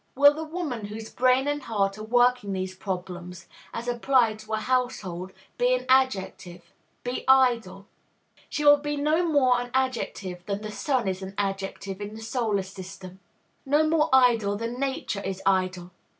[0.15, 4.57] Will the woman whose brain and heart are working these problems, as applied to a
[4.59, 6.73] household, be an adjective?
[7.03, 7.85] be idle?
[8.49, 12.21] She will be no more an adjective than the sun is an adjective in the
[12.23, 13.19] solar system;
[13.63, 15.91] no more idle than Nature is idle.